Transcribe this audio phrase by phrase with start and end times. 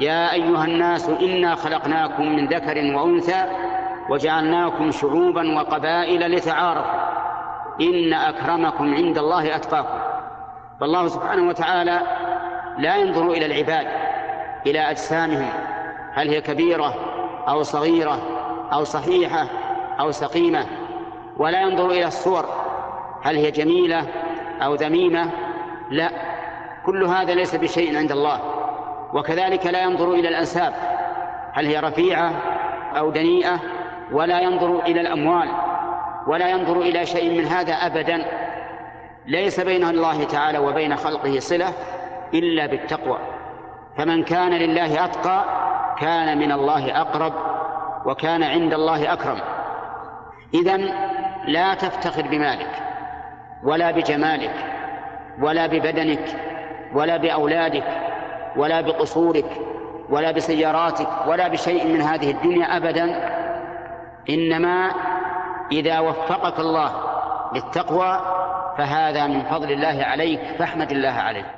[0.00, 3.44] يا أيها الناس إنا خلقناكم من ذكر وأنثى
[4.10, 7.08] وجعلناكم شعوبا وقبائل لتعارفوا.
[7.80, 9.98] إن أكرمكم عند الله أتقاكم.
[10.80, 12.00] فالله سبحانه وتعالى
[12.78, 13.86] لا ينظر إلى العباد
[14.66, 15.50] إلى أجسامهم.
[16.14, 16.94] هل هي كبيرة
[17.48, 18.18] أو صغيرة
[18.72, 19.46] أو صحيحة
[20.00, 20.66] أو سقيمة؟
[21.36, 22.44] ولا ينظر إلى الصور.
[23.22, 24.06] هل هي جميلة
[24.62, 25.30] أو ذميمة؟
[25.90, 26.10] لا.
[26.86, 28.57] كل هذا ليس بشيء عند الله.
[29.14, 30.72] وكذلك لا ينظر إلى الأنساب.
[31.52, 32.32] هل هي رفيعة
[32.98, 33.60] أو دنيئة؟
[34.12, 35.48] ولا ينظر إلى الأموال.
[36.26, 38.24] ولا ينظر إلى شيء من هذا أبدا.
[39.26, 41.72] ليس بين الله تعالى وبين خلقه صلة
[42.34, 43.18] إلا بالتقوى.
[43.98, 45.44] فمن كان لله أتقى
[45.98, 47.32] كان من الله أقرب
[48.06, 49.38] وكان عند الله أكرم.
[50.54, 50.88] إذن
[51.46, 52.70] لا تفتخر بمالك
[53.64, 54.54] ولا بجمالك
[55.40, 56.36] ولا ببدنك
[56.94, 57.84] ولا بأولادك
[58.58, 59.60] ولا بقصورك
[60.10, 63.30] ولا بسياراتك ولا بشيء من هذه الدنيا أبدا.
[64.30, 64.90] إنما
[65.72, 66.92] إذا وفقك الله
[67.54, 68.20] للتقوى
[68.78, 71.54] فهذا من فضل الله عليك فاحمد الله عليه